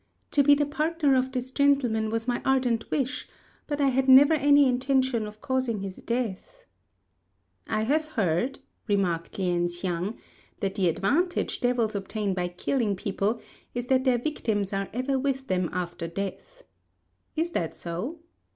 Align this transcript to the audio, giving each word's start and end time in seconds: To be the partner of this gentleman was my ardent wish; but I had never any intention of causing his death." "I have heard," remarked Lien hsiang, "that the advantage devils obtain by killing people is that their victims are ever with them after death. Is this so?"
To 0.31 0.41
be 0.41 0.55
the 0.55 0.65
partner 0.65 1.13
of 1.15 1.31
this 1.31 1.51
gentleman 1.51 2.09
was 2.09 2.27
my 2.27 2.41
ardent 2.43 2.89
wish; 2.89 3.27
but 3.67 3.79
I 3.79 3.89
had 3.89 4.09
never 4.09 4.33
any 4.33 4.67
intention 4.67 5.27
of 5.27 5.41
causing 5.41 5.81
his 5.81 5.97
death." 5.97 6.65
"I 7.67 7.83
have 7.83 8.05
heard," 8.05 8.57
remarked 8.87 9.37
Lien 9.37 9.67
hsiang, 9.67 10.17
"that 10.59 10.73
the 10.73 10.87
advantage 10.89 11.59
devils 11.61 11.93
obtain 11.93 12.33
by 12.33 12.47
killing 12.47 12.95
people 12.95 13.41
is 13.75 13.85
that 13.85 14.03
their 14.03 14.17
victims 14.17 14.73
are 14.73 14.89
ever 14.91 15.19
with 15.19 15.45
them 15.45 15.69
after 15.71 16.07
death. 16.07 16.63
Is 17.35 17.51
this 17.51 17.77
so?" 17.77 18.17